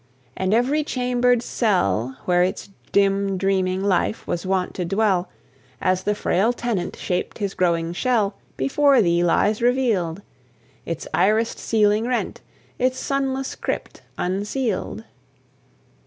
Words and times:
And 0.35 0.51
every 0.51 0.83
chambered 0.83 1.43
cell, 1.43 2.17
Where 2.25 2.41
its 2.41 2.69
dim 2.91 3.37
dreaming 3.37 3.83
life 3.83 4.25
was 4.25 4.47
wont 4.47 4.73
to 4.73 4.83
dwell, 4.83 5.29
As 5.79 6.01
the 6.01 6.15
frail 6.15 6.53
tenant 6.53 6.95
shaped 6.95 7.37
his 7.37 7.53
growing 7.53 7.93
shell, 7.93 8.33
Before 8.57 8.99
thee 9.03 9.23
lies 9.23 9.61
revealed, 9.61 10.23
Its 10.87 11.07
irised 11.13 11.57
ceiling 11.59 12.07
rent, 12.07 12.41
its 12.79 12.97
sunless 12.97 13.53
crypt 13.53 14.01
unsealed! 14.17 15.03